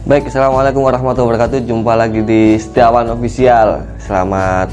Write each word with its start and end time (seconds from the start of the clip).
Baik, 0.00 0.32
Assalamualaikum 0.32 0.80
warahmatullahi 0.80 1.36
wabarakatuh. 1.36 1.68
Jumpa 1.68 1.92
lagi 1.92 2.24
di 2.24 2.56
Setiawan 2.56 3.12
Official. 3.12 3.84
Selamat 4.00 4.72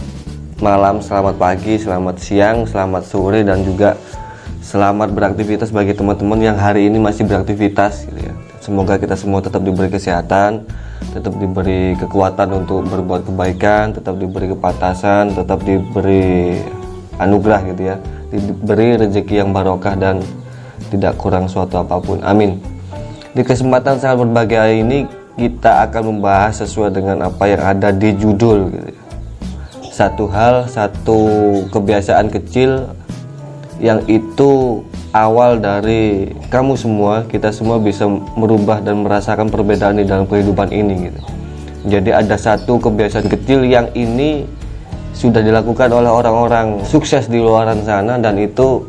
malam, 0.64 1.04
selamat 1.04 1.36
pagi, 1.36 1.76
selamat 1.76 2.16
siang, 2.16 2.64
selamat 2.64 3.03
sore 3.03 3.43
Dan 3.43 3.67
juga 3.67 4.00
selamat 4.63 5.11
beraktivitas 5.11 5.75
bagi 5.75 5.92
teman-teman 5.92 6.40
yang 6.40 6.55
hari 6.55 6.87
ini 6.87 6.95
masih 6.95 7.27
beraktivitas 7.27 8.07
gitu 8.07 8.23
ya. 8.23 8.32
Semoga 8.63 8.95
kita 8.95 9.20
semua 9.20 9.43
tetap 9.43 9.68
diberi 9.68 9.91
kesehatan 9.91 10.64
Tetap 11.12 11.36
diberi 11.36 12.00
kekuatan 12.00 12.64
untuk 12.64 12.88
berbuat 12.88 13.28
kebaikan 13.28 14.00
Tetap 14.00 14.16
diberi 14.16 14.55
kepatasan 14.55 15.36
Tetap 15.36 15.59
diberi 15.68 16.55
anugerah 17.20 17.68
gitu 17.75 17.82
ya. 17.84 18.00
Diberi 18.32 18.96
rezeki 18.96 19.44
yang 19.44 19.52
barokah 19.52 20.00
dan 20.00 20.23
tidak 20.88 21.20
kurang 21.20 21.52
suatu 21.52 21.84
apa 21.84 22.00
pun. 22.00 22.23
Amin. 22.23 22.64
Di 23.36 23.46
kesempatan 23.46 24.02
sangat 24.02 24.23
berbahagia 24.25 24.71
ini 24.71 25.17
kita 25.38 25.86
akan 25.86 26.18
membahas 26.18 26.66
sesuai 26.66 26.98
dengan 26.98 27.30
apa 27.30 27.46
yang 27.46 27.61
ada 27.61 27.93
di 27.93 28.10
judul 28.18 28.74
gitu. 28.74 28.89
Ya. 28.89 29.04
Satu 29.94 30.25
hal, 30.30 30.66
satu 30.70 31.20
kebiasaan 31.70 32.30
kecil 32.30 32.89
yang 33.77 34.02
itu 34.09 34.81
awal 35.13 35.61
dari 35.61 36.34
kamu 36.49 36.73
semua, 36.77 37.25
kita 37.30 37.53
semua 37.53 37.77
bisa 37.77 38.09
merubah 38.09 38.81
dan 38.81 39.05
merasakan 39.05 39.49
perbedaan 39.49 40.02
di 40.02 40.05
dalam 40.05 40.25
kehidupan 40.25 40.73
ini 40.73 41.09
gitu. 41.09 41.21
Jadi 41.88 42.09
ada 42.13 42.35
satu 42.35 42.81
kebiasaan 42.81 43.30
kecil 43.30 43.66
yang 43.66 43.89
ini 43.94 44.45
sudah 45.17 45.41
dilakukan 45.41 45.89
oleh 45.89 46.09
orang-orang 46.13 46.81
sukses 46.85 47.25
di 47.25 47.41
luar 47.41 47.73
sana 47.81 48.22
dan 48.22 48.38
itu 48.38 48.85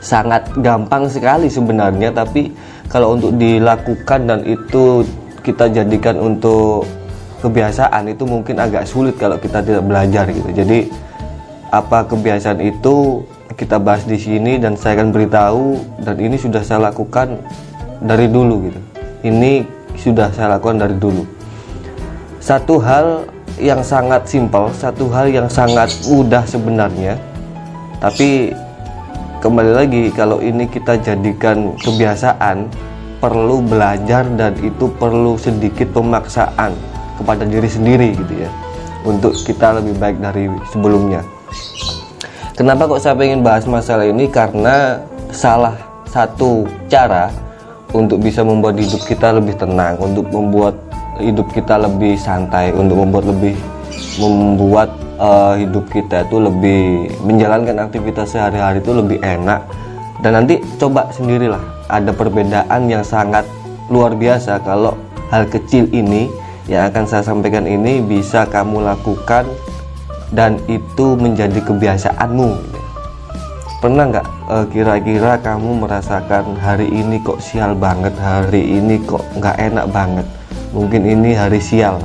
sangat 0.00 0.48
gampang 0.64 1.12
sekali 1.12 1.52
sebenarnya 1.52 2.08
tapi 2.08 2.48
kalau 2.88 3.20
untuk 3.20 3.36
dilakukan 3.36 4.24
dan 4.24 4.40
itu 4.48 5.04
kita 5.40 5.72
jadikan 5.72 6.20
untuk 6.20 6.84
kebiasaan 7.40 8.12
itu 8.12 8.28
mungkin 8.28 8.60
agak 8.60 8.84
sulit 8.84 9.16
kalau 9.16 9.40
kita 9.40 9.64
tidak 9.64 9.84
belajar 9.84 10.28
gitu. 10.28 10.48
Jadi 10.52 10.92
apa 11.72 12.04
kebiasaan 12.04 12.60
itu 12.60 13.24
kita 13.56 13.76
bahas 13.80 14.04
di 14.08 14.16
sini 14.16 14.56
dan 14.60 14.76
saya 14.76 15.00
akan 15.00 15.12
beritahu 15.12 15.80
dan 16.00 16.16
ini 16.20 16.36
sudah 16.36 16.64
saya 16.64 16.92
lakukan 16.92 17.40
dari 18.00 18.28
dulu 18.28 18.68
gitu. 18.68 18.80
Ini 19.20 19.64
sudah 20.00 20.32
saya 20.32 20.56
lakukan 20.56 20.80
dari 20.80 20.96
dulu. 20.96 21.24
Satu 22.40 22.80
hal 22.80 23.28
yang 23.60 23.84
sangat 23.84 24.24
simpel, 24.24 24.72
satu 24.72 25.12
hal 25.12 25.28
yang 25.28 25.48
sangat 25.48 25.92
mudah 26.08 26.40
sebenarnya. 26.48 27.20
Tapi 28.00 28.56
kembali 29.44 29.72
lagi 29.76 30.08
kalau 30.16 30.40
ini 30.40 30.64
kita 30.64 30.96
jadikan 30.96 31.76
kebiasaan 31.84 32.64
perlu 33.20 33.60
belajar 33.60 34.24
dan 34.34 34.56
itu 34.64 34.88
perlu 34.96 35.36
sedikit 35.36 35.92
pemaksaan 35.92 36.72
kepada 37.20 37.44
diri 37.44 37.68
sendiri 37.68 38.16
gitu 38.16 38.48
ya 38.48 38.50
untuk 39.04 39.36
kita 39.36 39.76
lebih 39.80 39.94
baik 40.00 40.16
dari 40.20 40.48
sebelumnya. 40.72 41.20
Kenapa 42.56 42.88
kok 42.88 43.00
saya 43.00 43.16
ingin 43.20 43.40
bahas 43.40 43.64
masalah 43.64 44.04
ini? 44.08 44.28
Karena 44.28 45.00
salah 45.32 45.76
satu 46.08 46.68
cara 46.88 47.32
untuk 47.92 48.20
bisa 48.20 48.44
membuat 48.44 48.76
hidup 48.76 49.00
kita 49.04 49.32
lebih 49.36 49.56
tenang 49.56 49.96
untuk 49.96 50.28
membuat 50.28 50.76
hidup 51.16 51.48
kita 51.52 51.80
lebih 51.80 52.16
santai 52.20 52.72
untuk 52.72 53.00
membuat 53.00 53.28
lebih 53.28 53.56
membuat 54.20 54.92
uh, 55.16 55.56
hidup 55.56 55.88
kita 55.88 56.24
itu 56.28 56.36
lebih 56.36 57.12
menjalankan 57.24 57.88
aktivitas 57.88 58.36
sehari-hari 58.36 58.80
itu 58.80 58.92
lebih 58.92 59.18
enak. 59.24 59.64
Dan 60.20 60.36
nanti 60.36 60.60
coba 60.76 61.08
sendirilah 61.16 61.79
ada 61.90 62.14
perbedaan 62.14 62.86
yang 62.86 63.02
sangat 63.02 63.42
luar 63.90 64.14
biasa. 64.14 64.62
Kalau 64.62 64.94
hal 65.34 65.50
kecil 65.50 65.90
ini 65.90 66.30
yang 66.70 66.86
akan 66.90 67.04
saya 67.04 67.26
sampaikan 67.26 67.66
ini 67.66 67.98
bisa 67.98 68.46
kamu 68.46 68.86
lakukan 68.86 69.46
dan 70.30 70.62
itu 70.70 71.18
menjadi 71.18 71.58
kebiasaanmu. 71.58 72.78
Pernah 73.80 74.04
nggak 74.12 74.26
eh, 74.28 74.66
kira-kira 74.70 75.40
kamu 75.40 75.82
merasakan 75.82 76.54
hari 76.60 76.86
ini 76.86 77.18
kok 77.24 77.40
sial 77.42 77.72
banget 77.74 78.14
hari 78.20 78.78
ini 78.78 79.00
kok 79.02 79.24
nggak 79.40 79.56
enak 79.56 79.86
banget? 79.90 80.26
Mungkin 80.70 81.02
ini 81.02 81.34
hari 81.34 81.58
sial. 81.58 81.98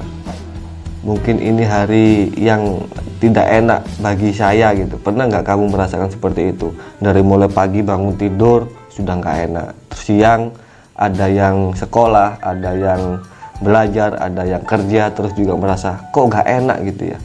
Mungkin 1.05 1.37
ini 1.37 1.61
hari 1.61 2.33
yang 2.33 2.81
tidak 3.21 3.45
enak 3.45 3.85
bagi 4.01 4.33
saya 4.33 4.73
gitu. 4.73 4.97
Pernah 4.97 5.29
nggak 5.29 5.45
kamu 5.45 5.69
merasakan 5.69 6.09
seperti 6.09 6.49
itu? 6.49 6.73
Dari 6.97 7.21
mulai 7.21 7.45
pagi 7.45 7.85
bangun 7.85 8.17
tidur 8.17 8.65
sudah 8.95 9.19
nggak 9.19 9.37
enak. 9.51 9.69
Siang 9.91 10.55
ada 10.95 11.27
yang 11.27 11.75
sekolah 11.75 12.39
ada 12.39 12.71
yang 12.71 13.19
belajar 13.59 14.15
ada 14.19 14.47
yang 14.47 14.63
kerja 14.63 15.11
terus 15.11 15.35
juga 15.35 15.59
merasa 15.59 15.99
kok 16.15 16.31
nggak 16.31 16.47
enak 16.47 16.77
gitu 16.95 17.03
ya? 17.15 17.19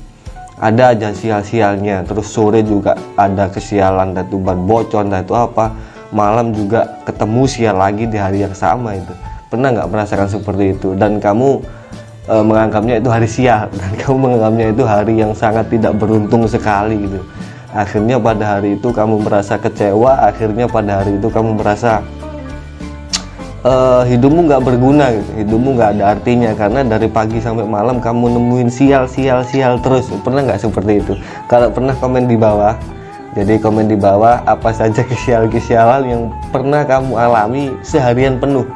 Ada 0.60 0.92
aja 0.92 1.08
sial-sialnya. 1.16 2.04
Terus 2.04 2.28
sore 2.28 2.60
juga 2.60 2.92
ada 3.16 3.48
kesialan 3.48 4.12
dan 4.12 4.28
tuban 4.28 4.60
bocor 4.68 5.08
dan 5.08 5.24
itu 5.24 5.32
apa. 5.32 5.72
Malam 6.10 6.52
juga 6.52 7.00
ketemu 7.06 7.42
sial 7.46 7.78
lagi 7.78 8.04
di 8.04 8.18
hari 8.18 8.44
yang 8.44 8.52
sama 8.52 8.98
itu. 8.98 9.14
Pernah 9.48 9.72
nggak 9.72 9.88
merasakan 9.88 10.28
seperti 10.28 10.76
itu? 10.76 10.92
Dan 10.98 11.16
kamu 11.16 11.64
e, 12.28 12.34
menganggapnya 12.44 13.00
itu 13.00 13.08
hari 13.08 13.24
sial. 13.30 13.72
Dan 13.72 13.90
kamu 13.96 14.16
menganggapnya 14.20 14.66
itu 14.74 14.82
hari 14.84 15.14
yang 15.16 15.32
sangat 15.32 15.70
tidak 15.72 15.96
beruntung 15.96 16.44
sekali 16.44 17.08
gitu 17.08 17.22
akhirnya 17.70 18.18
pada 18.18 18.58
hari 18.58 18.74
itu 18.74 18.90
kamu 18.90 19.22
merasa 19.22 19.54
kecewa 19.54 20.26
akhirnya 20.26 20.66
pada 20.66 21.02
hari 21.02 21.18
itu 21.18 21.30
kamu 21.30 21.54
merasa 21.58 22.02
uh, 23.64 24.02
hidupmu 24.04 24.48
nggak 24.48 24.62
berguna 24.64 25.12
gitu. 25.14 25.30
Hidupmu 25.44 25.68
nggak 25.78 25.90
ada 25.98 26.04
artinya 26.16 26.50
karena 26.56 26.80
dari 26.84 27.08
pagi 27.08 27.38
sampai 27.38 27.64
malam 27.66 28.00
kamu 28.00 28.36
nemuin 28.36 28.68
sial 28.72 29.04
sial 29.06 29.44
sial 29.44 29.80
terus. 29.80 30.08
Pernah 30.24 30.46
nggak 30.46 30.60
seperti 30.60 31.00
itu? 31.00 31.12
Kalau 31.48 31.68
pernah 31.72 31.94
komen 31.96 32.28
di 32.28 32.36
bawah. 32.36 32.76
Jadi 33.30 33.62
komen 33.62 33.86
di 33.86 33.94
bawah 33.94 34.42
apa 34.42 34.74
saja 34.74 35.06
kesial-kesialan 35.06 36.02
yang 36.02 36.22
pernah 36.50 36.82
kamu 36.82 37.14
alami 37.14 37.70
seharian 37.86 38.42
penuh. 38.42 38.66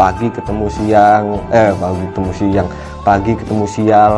Pagi 0.00 0.32
ketemu 0.32 0.64
siang 0.72 1.36
eh 1.52 1.76
pagi 1.76 2.04
ketemu 2.08 2.30
siang. 2.32 2.68
Pagi 3.04 3.32
ketemu 3.36 3.64
sial 3.68 4.12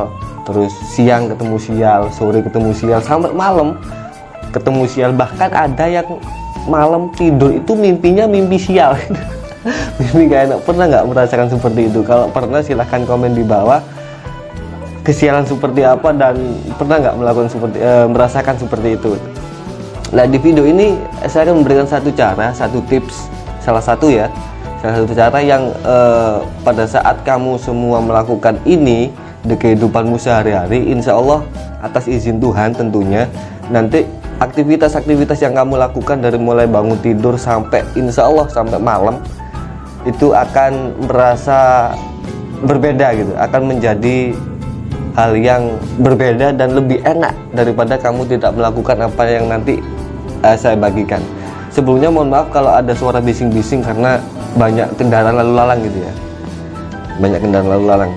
terus 0.47 0.73
siang 0.95 1.31
ketemu 1.31 1.57
sial 1.63 2.01
sore 2.11 2.43
ketemu 2.43 2.71
sial 2.75 2.99
sampai 3.03 3.31
malam 3.31 3.79
ketemu 4.51 4.83
sial. 4.87 5.11
Bahkan 5.15 5.51
ada 5.51 5.87
yang 5.87 6.07
malam 6.67 7.09
tidur 7.17 7.55
itu 7.55 7.73
mimpinya 7.73 8.29
mimpi 8.29 8.61
sial. 8.61 8.99
Mimpi 10.01 10.33
gak 10.33 10.41
enak. 10.49 10.59
Pernah 10.65 10.85
nggak 10.89 11.05
merasakan 11.05 11.49
seperti 11.53 11.93
itu? 11.93 12.01
Kalau 12.01 12.33
pernah 12.33 12.65
silahkan 12.65 13.05
komen 13.05 13.37
di 13.37 13.45
bawah. 13.45 13.81
Kesialan 15.01 15.49
seperti 15.49 15.81
apa 15.81 16.13
dan 16.13 16.37
pernah 16.77 17.01
nggak 17.01 17.17
melakukan 17.17 17.49
seperti 17.49 17.77
e, 17.81 17.93
merasakan 18.05 18.57
seperti 18.61 18.89
itu? 19.01 19.17
Nah 20.13 20.29
di 20.29 20.37
video 20.37 20.69
ini 20.69 20.93
saya 21.25 21.49
akan 21.49 21.65
memberikan 21.65 21.89
satu 21.89 22.13
cara 22.13 22.53
satu 22.53 22.85
tips 22.85 23.33
salah 23.65 23.81
satu 23.81 24.13
ya. 24.13 24.29
Salah 24.85 25.01
satu 25.01 25.13
cara 25.17 25.39
yang 25.41 25.73
e, 25.73 25.97
pada 26.65 26.85
saat 26.85 27.17
kamu 27.25 27.57
semua 27.57 28.05
melakukan 28.05 28.61
ini 28.69 29.09
di 29.41 29.57
kehidupanmu 29.57 30.21
sehari-hari 30.21 30.93
insya 30.93 31.17
Allah 31.17 31.41
atas 31.81 32.05
izin 32.05 32.37
Tuhan 32.37 32.77
tentunya 32.77 33.25
nanti 33.73 34.05
aktivitas-aktivitas 34.41 35.39
yang 35.45 35.53
kamu 35.53 35.77
lakukan 35.77 36.25
dari 36.25 36.41
mulai 36.41 36.65
bangun 36.65 36.97
tidur 37.05 37.37
sampai 37.37 37.85
insya 37.95 38.27
Allah 38.27 38.49
sampai 38.49 38.81
malam 38.81 39.21
itu 40.09 40.33
akan 40.33 40.97
merasa 41.05 41.93
berbeda 42.65 43.13
gitu. 43.21 43.33
Akan 43.37 43.69
menjadi 43.69 44.33
hal 45.13 45.37
yang 45.37 45.77
berbeda 46.01 46.57
dan 46.57 46.73
lebih 46.73 47.05
enak 47.05 47.37
daripada 47.53 48.01
kamu 48.01 48.25
tidak 48.25 48.57
melakukan 48.57 49.05
apa 49.05 49.23
yang 49.29 49.53
nanti 49.53 49.85
uh, 50.41 50.57
saya 50.57 50.75
bagikan. 50.81 51.21
Sebelumnya 51.71 52.09
mohon 52.11 52.33
maaf 52.33 52.49
kalau 52.51 52.73
ada 52.73 52.97
suara 52.97 53.21
bising-bising 53.23 53.85
karena 53.85 54.19
banyak 54.57 54.89
kendaraan 54.97 55.37
lalu 55.37 55.53
lalang 55.55 55.81
gitu 55.85 55.99
ya. 56.01 56.13
Banyak 57.21 57.41
kendaraan 57.45 57.71
lalu 57.77 57.85
lalang. 57.87 58.13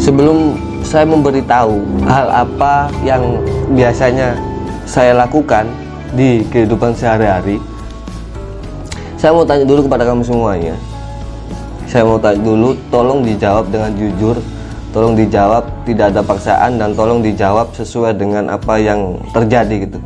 Sebelum 0.00 0.58
saya 0.82 1.06
memberitahu 1.06 2.02
hal 2.08 2.26
apa 2.26 2.90
yang 3.06 3.22
biasanya 3.70 4.34
saya 4.88 5.16
lakukan 5.16 5.68
di 6.12 6.44
kehidupan 6.52 6.92
sehari-hari 6.92 7.62
saya 9.22 9.38
mau 9.38 9.46
tanya 9.46 9.62
dulu 9.62 9.86
kepada 9.86 10.02
kamu 10.02 10.26
semuanya. 10.26 10.74
Saya 11.86 12.02
mau 12.02 12.18
tanya 12.18 12.42
dulu 12.42 12.74
tolong 12.90 13.22
dijawab 13.22 13.70
dengan 13.70 13.94
jujur 13.94 14.34
tolong 14.90 15.14
dijawab 15.14 15.62
tidak 15.86 16.10
ada 16.10 16.26
paksaan 16.26 16.82
dan 16.82 16.90
tolong 16.98 17.22
dijawab 17.22 17.70
sesuai 17.70 18.18
dengan 18.18 18.50
apa 18.50 18.82
yang 18.82 19.22
terjadi 19.30 19.86
gitu. 19.86 20.02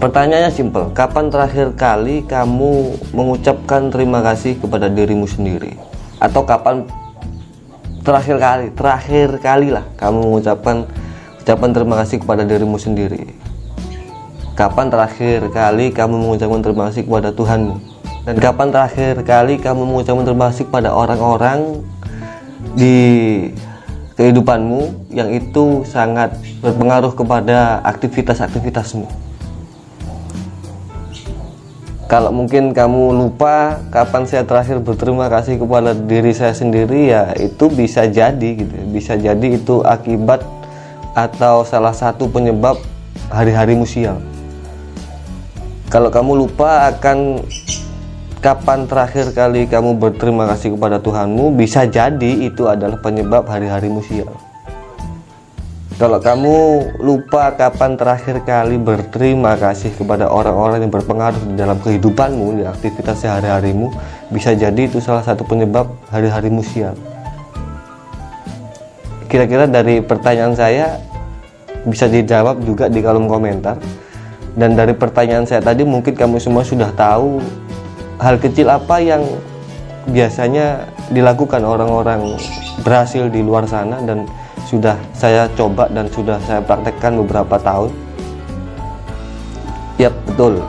Pertanyaannya 0.00 0.48
simpel 0.48 0.88
kapan 0.96 1.28
terakhir 1.28 1.76
kali 1.76 2.24
kamu 2.24 2.96
mengucapkan 3.12 3.92
terima 3.92 4.24
kasih 4.24 4.56
kepada 4.64 4.88
dirimu 4.88 5.28
sendiri? 5.28 5.76
Atau 6.16 6.48
kapan 6.48 6.88
terakhir 8.00 8.40
kali 8.40 8.66
terakhir 8.72 9.28
kali 9.44 9.68
lah 9.76 9.84
kamu 10.00 10.24
mengucapkan 10.24 10.88
ucapan 11.44 11.68
terima 11.76 12.00
kasih 12.00 12.16
kepada 12.24 12.48
dirimu 12.48 12.80
sendiri 12.80 13.28
Kapan 14.56 14.88
terakhir 14.88 15.52
kali 15.52 15.92
kamu 15.92 16.16
mengucapkan 16.16 16.64
terima 16.64 16.88
kasih 16.88 17.04
kepada 17.04 17.28
Tuhanmu? 17.28 17.76
Dan 18.24 18.40
kapan 18.40 18.72
terakhir 18.72 19.20
kali 19.20 19.60
kamu 19.60 19.84
mengucapkan 19.84 20.24
terima 20.24 20.48
kasih 20.48 20.64
kepada 20.64 20.96
orang-orang 20.96 21.84
di 22.72 22.96
kehidupanmu 24.16 25.12
yang 25.12 25.28
itu 25.28 25.84
sangat 25.84 26.40
berpengaruh 26.64 27.12
kepada 27.12 27.84
aktivitas-aktivitasmu. 27.84 29.04
Kalau 32.08 32.32
mungkin 32.32 32.72
kamu 32.72 33.12
lupa 33.12 33.76
kapan 33.92 34.24
saya 34.24 34.48
terakhir 34.48 34.80
berterima 34.80 35.28
kasih 35.28 35.60
kepada 35.60 35.92
diri 35.92 36.32
saya 36.32 36.56
sendiri 36.56 37.12
ya 37.12 37.36
itu 37.36 37.68
bisa 37.68 38.08
jadi 38.08 38.56
gitu. 38.56 38.72
Bisa 38.88 39.20
jadi 39.20 39.60
itu 39.60 39.84
akibat 39.84 40.40
atau 41.12 41.60
salah 41.68 41.92
satu 41.92 42.24
penyebab 42.32 42.80
hari-harimu 43.28 43.84
sial. 43.84 44.16
Kalau 45.86 46.10
kamu 46.10 46.44
lupa 46.46 46.90
akan 46.90 47.46
kapan 48.46 48.86
terakhir 48.86 49.34
kali 49.34 49.66
kamu 49.66 49.98
berterima 49.98 50.46
kasih 50.46 50.78
kepada 50.78 51.02
Tuhanmu 51.02 51.58
bisa 51.58 51.82
jadi 51.82 52.46
itu 52.46 52.70
adalah 52.70 52.94
penyebab 53.02 53.42
hari-harimu 53.48 53.98
sial 54.06 54.30
kalau 55.98 56.22
kamu 56.22 56.54
lupa 57.02 57.56
kapan 57.58 57.98
terakhir 57.98 58.46
kali 58.46 58.78
berterima 58.78 59.58
kasih 59.58 59.90
kepada 59.98 60.30
orang-orang 60.30 60.86
yang 60.86 60.94
berpengaruh 60.94 61.42
di 61.42 61.58
dalam 61.58 61.80
kehidupanmu 61.82 62.60
di 62.60 62.64
aktivitas 62.70 63.26
sehari-harimu 63.26 63.90
bisa 64.30 64.54
jadi 64.54 64.78
itu 64.78 65.02
salah 65.02 65.26
satu 65.26 65.42
penyebab 65.42 65.90
hari-harimu 66.14 66.62
sial 66.62 66.94
kira-kira 69.26 69.66
dari 69.66 69.98
pertanyaan 70.04 70.54
saya 70.54 71.02
bisa 71.82 72.06
dijawab 72.06 72.62
juga 72.62 72.86
di 72.86 73.02
kolom 73.02 73.26
komentar 73.26 73.74
dan 74.56 74.72
dari 74.72 74.96
pertanyaan 74.96 75.44
saya 75.44 75.60
tadi 75.60 75.84
mungkin 75.84 76.16
kamu 76.16 76.40
semua 76.40 76.64
sudah 76.64 76.88
tahu 76.96 77.44
hal 78.16 78.40
kecil 78.40 78.72
apa 78.72 78.96
yang 79.04 79.20
biasanya 80.08 80.88
dilakukan 81.12 81.60
orang-orang 81.60 82.40
berhasil 82.80 83.28
di 83.28 83.44
luar 83.44 83.68
sana 83.68 84.00
dan 84.00 84.24
sudah 84.64 84.96
saya 85.12 85.44
coba 85.54 85.86
dan 85.92 86.08
sudah 86.08 86.40
saya 86.48 86.64
praktekkan 86.64 87.20
beberapa 87.20 87.60
tahun. 87.60 87.92
Ya 90.00 90.08
betul. 90.24 90.64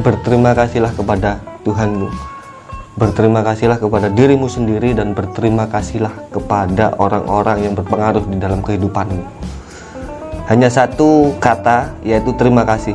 Berterima 0.00 0.56
kasihlah 0.56 0.90
kepada 0.90 1.38
Tuhanmu. 1.62 2.08
Berterima 2.98 3.44
kasihlah 3.44 3.78
kepada 3.78 4.08
dirimu 4.10 4.48
sendiri 4.48 4.94
dan 4.96 5.12
berterima 5.14 5.66
kasihlah 5.68 6.14
kepada 6.30 6.94
orang-orang 6.98 7.68
yang 7.68 7.74
berpengaruh 7.74 8.22
di 8.26 8.38
dalam 8.38 8.62
kehidupanmu 8.62 9.43
hanya 10.44 10.68
satu 10.68 11.32
kata 11.40 11.96
yaitu 12.04 12.36
terima 12.36 12.68
kasih. 12.68 12.92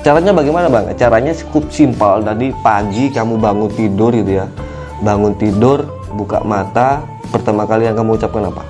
Caranya 0.00 0.32
bagaimana 0.36 0.68
bang? 0.68 0.92
Caranya 0.96 1.32
cukup 1.32 1.68
simpel. 1.72 2.24
Tadi 2.24 2.52
pagi 2.64 3.08
kamu 3.12 3.40
bangun 3.40 3.68
tidur 3.72 4.12
gitu 4.12 4.44
ya. 4.44 4.46
Bangun 5.04 5.36
tidur 5.36 5.84
buka 6.16 6.40
mata. 6.44 7.04
Pertama 7.28 7.68
kali 7.68 7.88
yang 7.88 7.96
kamu 7.96 8.16
ucapkan 8.16 8.48
apa? 8.48 8.62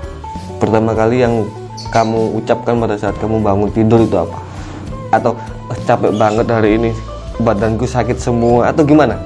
Pertama 0.58 0.90
kali 0.94 1.22
yang 1.22 1.46
kamu 1.90 2.38
ucapkan 2.38 2.74
pada 2.78 2.94
saat 2.98 3.14
kamu 3.18 3.42
bangun 3.42 3.70
tidur 3.70 4.02
itu 4.02 4.14
apa? 4.14 4.38
Atau 5.10 5.38
capek 5.86 6.14
banget 6.14 6.46
hari 6.50 6.78
ini. 6.78 6.90
Badanku 7.42 7.86
sakit 7.86 8.18
semua. 8.18 8.70
Atau 8.70 8.86
gimana? 8.86 9.18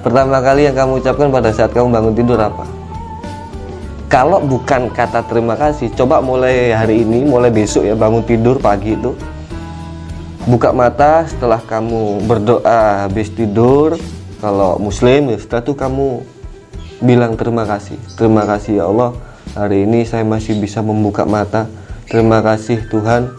Pertama 0.00 0.40
kali 0.40 0.68
yang 0.68 0.76
kamu 0.76 1.04
ucapkan 1.04 1.28
pada 1.28 1.52
saat 1.52 1.72
kamu 1.72 1.92
bangun 1.92 2.12
tidur 2.16 2.40
apa 2.40 2.71
kalau 4.12 4.44
bukan 4.44 4.92
kata 4.92 5.24
terima 5.24 5.56
kasih 5.56 5.88
coba 5.96 6.20
mulai 6.20 6.68
hari 6.76 7.00
ini 7.00 7.24
mulai 7.24 7.48
besok 7.48 7.88
ya 7.88 7.96
bangun 7.96 8.20
tidur 8.20 8.60
pagi 8.60 8.92
itu. 8.92 9.16
Buka 10.44 10.68
mata 10.76 11.24
setelah 11.24 11.56
kamu 11.64 12.28
berdoa 12.28 13.08
habis 13.08 13.32
tidur 13.32 13.96
kalau 14.44 14.76
muslim 14.76 15.32
ya 15.32 15.40
setelah 15.40 15.64
itu 15.64 15.72
kamu 15.72 16.06
bilang 17.00 17.40
terima 17.40 17.64
kasih. 17.64 17.96
Terima 18.12 18.44
kasih 18.44 18.84
ya 18.84 18.92
Allah 18.92 19.16
hari 19.56 19.88
ini 19.88 20.04
saya 20.04 20.28
masih 20.28 20.60
bisa 20.60 20.84
membuka 20.84 21.24
mata. 21.24 21.64
Terima 22.04 22.44
kasih 22.44 22.84
Tuhan 22.92 23.32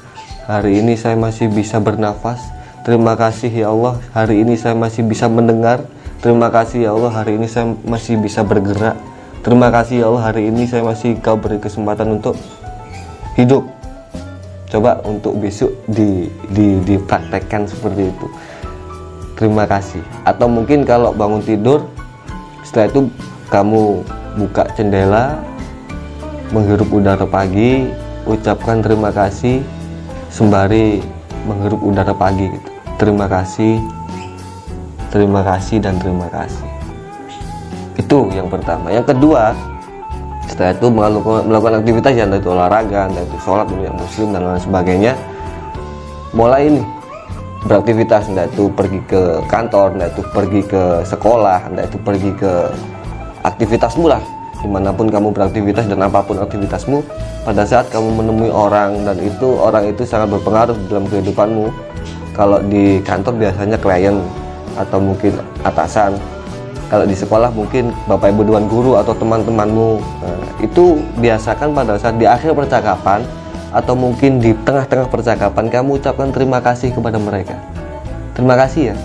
hari 0.49 0.81
ini 0.81 0.97
saya 0.97 1.13
masih 1.13 1.53
bisa 1.53 1.77
bernafas. 1.77 2.41
Terima 2.81 3.13
kasih 3.13 3.53
ya 3.53 3.69
Allah 3.69 4.01
hari 4.09 4.41
ini 4.41 4.57
saya 4.57 4.73
masih 4.73 5.05
bisa 5.05 5.29
mendengar. 5.29 5.85
Terima 6.17 6.49
kasih 6.49 6.89
ya 6.89 6.97
Allah 6.97 7.13
hari 7.13 7.37
ini 7.37 7.45
saya 7.45 7.77
masih 7.85 8.17
bisa 8.17 8.41
bergerak 8.41 9.12
terima 9.43 9.69
kasih 9.69 10.01
ya 10.01 10.05
Allah 10.09 10.33
hari 10.33 10.49
ini 10.49 10.65
saya 10.65 10.81
masih 10.81 11.19
kau 11.19 11.37
beri 11.37 11.61
kesempatan 11.61 12.17
untuk 12.17 12.39
hidup. 13.37 13.67
Coba 14.71 14.97
untuk 15.05 15.37
besok 15.37 15.69
di, 15.85 16.31
di 16.49 16.81
dipraktekkan 16.81 17.69
seperti 17.69 18.09
itu. 18.09 18.27
Terima 19.37 19.69
kasih. 19.69 20.01
Atau 20.25 20.49
mungkin 20.49 20.81
kalau 20.81 21.13
bangun 21.13 21.45
tidur 21.45 21.85
setelah 22.65 22.89
itu 22.89 23.01
kamu 23.53 24.01
buka 24.41 24.65
jendela 24.73 25.37
menghirup 26.49 26.89
udara 26.89 27.27
pagi 27.29 27.85
ucapkan 28.25 28.81
terima 28.81 29.13
kasih 29.13 29.61
sembari 30.33 31.05
menghirup 31.45 31.83
udara 31.85 32.17
pagi 32.17 32.49
gitu. 32.49 32.69
Terima 32.97 33.29
kasih 33.29 33.77
terima 35.13 35.45
kasih 35.45 35.77
dan 35.77 36.01
terima 36.01 36.25
kasih 36.33 36.82
itu 38.13 38.37
yang 38.37 38.45
pertama. 38.45 38.93
Yang 38.93 39.17
kedua 39.17 39.57
setelah 40.45 40.69
itu 40.77 40.87
melakukan, 40.93 41.73
aktivitas 41.81 42.13
yang 42.13 42.29
itu 42.29 42.49
olahraga 42.53 43.09
dan 43.09 43.21
itu 43.25 43.37
sholat 43.41 43.65
yang 43.81 43.97
muslim 43.97 44.27
dan 44.37 44.41
lain 44.45 44.61
sebagainya. 44.61 45.13
Mulai 46.37 46.69
ini 46.69 46.83
beraktivitas 47.65 48.29
entah 48.29 48.45
itu 48.45 48.69
pergi 48.69 49.01
ke 49.09 49.41
kantor 49.49 49.97
entah 49.97 50.09
itu 50.13 50.21
pergi 50.29 50.61
ke 50.61 50.83
sekolah 51.09 51.73
entah 51.73 51.85
itu 51.89 51.97
pergi 52.05 52.31
ke 52.37 52.53
aktivitasmu 53.41 54.05
lah. 54.05 54.21
Di 54.61 54.69
mana 54.69 54.93
pun 54.93 55.09
kamu 55.09 55.33
beraktivitas 55.33 55.89
dan 55.89 56.05
apa 56.05 56.21
pun 56.21 56.37
aktivitasmu 56.37 57.01
pada 57.43 57.65
saat 57.65 57.89
kamu 57.89 58.21
menemui 58.21 58.53
orang 58.53 59.03
dan 59.03 59.17
itu 59.19 59.57
orang 59.57 59.89
itu 59.89 60.05
sangat 60.05 60.37
berpengaruh 60.37 60.77
dalam 60.85 61.09
kehidupanmu. 61.09 61.67
Kalau 62.37 62.61
di 62.69 63.01
kantor 63.01 63.41
biasanya 63.41 63.77
klien 63.81 64.21
atau 64.77 64.97
mungkin 64.97 65.37
atasan 65.61 66.17
kalau 66.91 67.05
di 67.07 67.15
sekolah 67.15 67.49
mungkin 67.53 67.91
bapak 68.05 68.33
ibu 68.35 68.43
dewan 68.43 68.67
guru 68.67 68.99
atau 68.99 69.15
teman-temanmu 69.15 70.01
nah, 70.01 70.39
itu 70.61 70.99
biasakan 71.17 71.73
pada 71.73 71.97
saat 71.97 72.19
di 72.19 72.27
akhir 72.27 72.53
percakapan 72.53 73.23
atau 73.73 73.97
mungkin 73.97 74.37
di 74.37 74.53
tengah-tengah 74.63 75.09
percakapan 75.09 75.65
kamu 75.67 75.97
ucapkan 75.97 76.29
terima 76.29 76.61
kasih 76.61 76.93
kepada 76.93 77.17
mereka. 77.17 77.57
Terima 78.37 78.53
kasih 78.53 78.93
ya. 78.93 78.95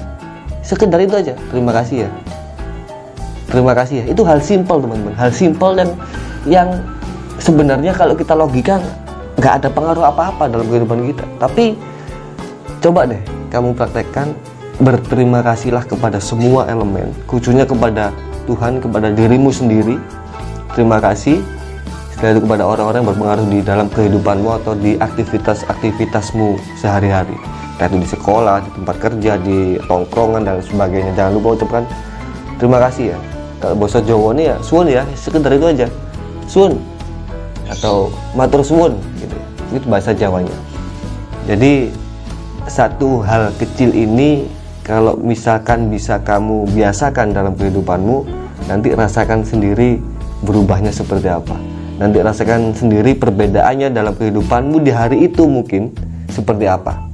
Sekedar 0.60 1.00
itu 1.00 1.16
aja 1.16 1.34
terima 1.48 1.72
kasih 1.72 2.04
ya. 2.04 2.10
Terima 3.48 3.72
kasih 3.72 4.04
ya. 4.04 4.12
Itu 4.12 4.28
hal 4.28 4.44
simpel 4.44 4.84
teman-teman. 4.84 5.16
Hal 5.16 5.32
simpel 5.32 5.72
dan 5.72 5.88
yang 6.44 6.68
sebenarnya 7.40 7.96
kalau 7.96 8.12
kita 8.12 8.36
logika 8.36 8.76
nggak 9.40 9.64
ada 9.64 9.68
pengaruh 9.72 10.04
apa-apa 10.04 10.52
dalam 10.52 10.68
kehidupan 10.68 11.00
kita. 11.08 11.24
Tapi 11.40 11.72
coba 12.84 13.08
deh 13.08 13.22
kamu 13.48 13.72
praktekkan 13.72 14.36
berterima 14.78 15.42
kasihlah 15.42 15.82
kepada 15.82 16.22
semua 16.22 16.70
elemen 16.70 17.10
khususnya 17.26 17.66
kepada 17.66 18.14
Tuhan 18.46 18.80
kepada 18.80 19.12
dirimu 19.12 19.52
sendiri. 19.52 20.00
Terima 20.72 21.02
kasih 21.02 21.42
setelah 22.14 22.38
itu 22.38 22.42
kepada 22.48 22.64
orang-orang 22.64 22.98
yang 23.04 23.10
berpengaruh 23.12 23.46
di 23.50 23.58
dalam 23.60 23.86
kehidupanmu 23.92 24.50
atau 24.62 24.72
di 24.78 24.96
aktivitas-aktivitasmu 24.96 26.56
sehari-hari. 26.78 27.36
Itu 27.78 27.94
di 27.94 28.08
sekolah, 28.08 28.62
di 28.64 28.70
tempat 28.74 28.96
kerja, 28.98 29.38
di 29.38 29.78
tongkrongan 29.86 30.42
dan 30.42 30.58
sebagainya. 30.62 31.14
Jangan 31.14 31.32
lupa 31.38 31.48
ucapkan 31.58 31.82
terima 32.58 32.78
kasih 32.82 33.14
ya. 33.14 33.18
Kalau 33.58 33.74
bahasa 33.74 33.98
Jawa 34.02 34.30
ini 34.38 34.42
ya 34.50 34.56
suun 34.62 34.86
ya 34.86 35.02
sekedar 35.18 35.50
itu 35.52 35.66
aja. 35.66 35.86
Suun 36.46 36.78
atau 37.68 38.08
matur 38.32 38.62
suun 38.64 38.94
gitu. 39.18 39.36
Itu 39.74 39.86
bahasa 39.90 40.14
Jawanya. 40.14 40.54
Jadi 41.44 41.92
satu 42.68 43.20
hal 43.24 43.50
kecil 43.56 43.92
ini 43.92 44.57
kalau 44.88 45.20
misalkan 45.20 45.92
bisa 45.92 46.16
kamu 46.24 46.64
biasakan 46.72 47.36
dalam 47.36 47.52
kehidupanmu 47.52 48.24
nanti 48.72 48.96
rasakan 48.96 49.44
sendiri 49.44 50.00
berubahnya 50.40 50.88
seperti 50.88 51.28
apa. 51.28 51.60
Nanti 52.00 52.24
rasakan 52.24 52.72
sendiri 52.72 53.12
perbedaannya 53.12 53.92
dalam 53.92 54.16
kehidupanmu 54.16 54.80
di 54.80 54.88
hari 54.88 55.28
itu 55.28 55.44
mungkin 55.44 55.92
seperti 56.32 56.64
apa. 56.64 57.04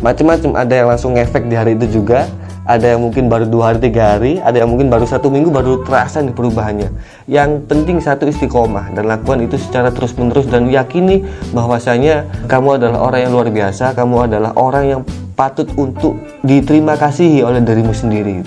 Macam-macam 0.00 0.56
ada 0.56 0.72
yang 0.72 0.88
langsung 0.88 1.12
efek 1.20 1.44
di 1.44 1.54
hari 1.60 1.76
itu 1.76 2.00
juga 2.00 2.24
ada 2.64 2.96
yang 2.96 3.04
mungkin 3.04 3.28
baru 3.28 3.44
dua 3.44 3.72
hari 3.72 3.78
tiga 3.84 4.16
hari 4.16 4.40
ada 4.40 4.56
yang 4.56 4.72
mungkin 4.72 4.88
baru 4.88 5.04
satu 5.04 5.28
minggu 5.28 5.52
baru 5.52 5.84
terasa 5.84 6.24
nih 6.24 6.32
perubahannya. 6.32 6.88
Yang 7.28 7.50
penting 7.68 8.00
satu 8.00 8.24
istiqomah 8.24 8.96
dan 8.96 9.04
lakukan 9.04 9.44
itu 9.44 9.60
secara 9.60 9.92
terus 9.92 10.16
menerus 10.16 10.48
dan 10.48 10.72
yakini 10.72 11.28
bahwasanya 11.52 12.24
kamu 12.48 12.80
adalah 12.80 13.04
orang 13.04 13.20
yang 13.28 13.32
luar 13.36 13.48
biasa 13.52 13.92
kamu 13.92 14.32
adalah 14.32 14.56
orang 14.56 14.84
yang 14.88 15.00
patut 15.36 15.68
untuk 15.76 16.16
diterima 16.40 16.96
kasihi 16.96 17.44
oleh 17.44 17.60
dirimu 17.60 17.92
sendiri. 17.92 18.40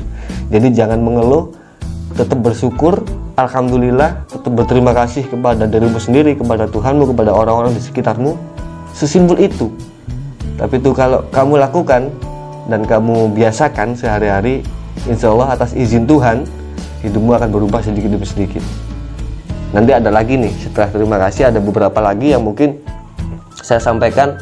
Jadi 0.49 0.67
jangan 0.73 0.97
mengeluh 0.97 1.53
tetap 2.17 2.41
bersyukur 2.41 3.05
Alhamdulillah 3.37 4.25
tetap 4.25 4.49
berterima 4.49 4.97
kasih 4.97 5.29
kepada 5.29 5.69
dirimu 5.69 6.01
sendiri 6.01 6.33
kepada 6.33 6.65
Tuhanmu 6.65 7.13
kepada 7.13 7.37
orang-orang 7.37 7.77
di 7.77 7.85
sekitarmu. 7.85 8.33
Sesimpel 8.97 9.45
itu. 9.45 9.69
Tapi 10.57 10.81
itu 10.81 10.89
kalau 10.97 11.21
kamu 11.29 11.61
lakukan 11.61 12.09
dan 12.67 12.83
kamu 12.83 13.31
biasakan 13.31 13.95
sehari-hari 13.95 14.61
insya 15.07 15.31
Allah 15.31 15.55
atas 15.55 15.71
izin 15.73 16.03
Tuhan 16.03 16.43
hidupmu 17.01 17.31
akan 17.35 17.49
berubah 17.49 17.79
sedikit 17.79 18.11
demi 18.11 18.27
sedikit. 18.27 18.63
Nanti 19.71 19.91
ada 19.91 20.11
lagi 20.11 20.39
nih 20.39 20.51
setelah 20.63 20.89
terima 20.91 21.17
kasih 21.19 21.51
ada 21.51 21.59
beberapa 21.59 21.99
lagi 21.99 22.35
yang 22.35 22.43
mungkin 22.43 22.79
saya 23.59 23.79
sampaikan 23.83 24.35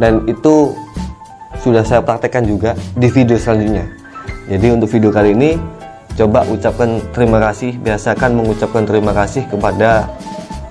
dan 0.00 0.24
itu 0.28 0.72
sudah 1.60 1.84
saya 1.84 2.00
praktekkan 2.00 2.44
juga 2.48 2.72
di 2.96 3.08
video 3.08 3.36
selanjutnya. 3.36 3.84
Jadi 4.48 4.66
untuk 4.72 4.88
video 4.88 5.12
kali 5.12 5.36
ini 5.36 5.56
coba 6.16 6.44
ucapkan 6.48 7.00
terima 7.16 7.40
kasih 7.40 7.76
biasakan 7.80 8.36
mengucapkan 8.36 8.84
terima 8.84 9.16
kasih 9.16 9.48
kepada 9.48 10.08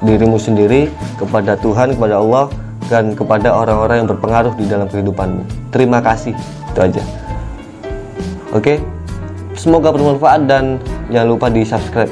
dirimu 0.01 0.37
sendiri 0.37 0.89
kepada 1.17 1.57
Tuhan 1.57 1.97
kepada 1.97 2.21
Allah 2.21 2.45
dan 2.89 3.15
kepada 3.15 3.53
orang-orang 3.55 4.03
yang 4.03 4.09
berpengaruh 4.09 4.53
di 4.57 4.65
dalam 4.67 4.89
kehidupanmu. 4.89 5.71
Terima 5.71 6.03
kasih 6.03 6.35
itu 6.71 6.79
aja. 6.79 7.03
Oke? 8.55 8.79
Semoga 9.55 9.93
bermanfaat 9.93 10.47
dan 10.49 10.79
jangan 11.11 11.27
lupa 11.37 11.47
di 11.51 11.61
subscribe 11.61 12.09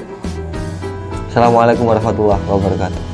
Assalamualaikum 1.31 1.87
warahmatullahi 1.87 2.43
wabarakatuh 2.45 3.08